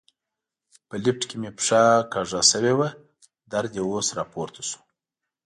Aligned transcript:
په 0.87 0.95
لفټ 1.03 1.21
کې 1.29 1.35
مې 1.41 1.49
پښه 1.57 1.83
کږه 2.13 2.41
شوې 2.51 2.73
وه، 2.79 2.89
درد 3.51 3.71
یې 3.77 3.83
اوس 3.87 4.07
را 4.17 4.23
پورته 4.31 4.61
شو. 4.69 4.79